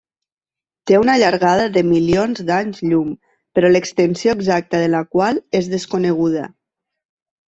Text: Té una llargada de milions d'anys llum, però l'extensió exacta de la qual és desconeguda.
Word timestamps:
Té 0.91 0.95
una 0.99 1.17
llargada 1.23 1.65
de 1.73 1.81
milions 1.89 2.41
d'anys 2.47 2.79
llum, 2.91 3.11
però 3.59 3.71
l'extensió 3.73 4.35
exacta 4.37 4.81
de 4.85 4.89
la 4.97 5.01
qual 5.17 5.41
és 5.63 5.69
desconeguda. 5.75 6.47